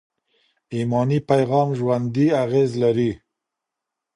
[0.73, 3.11] ایماني پیغام ژوندي اغېز لري.